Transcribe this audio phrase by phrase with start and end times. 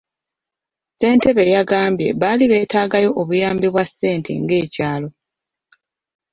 [0.93, 5.09] Ssentebe yagambye baali beetaagayo obuyambi bwa ssente ng'ekyalo.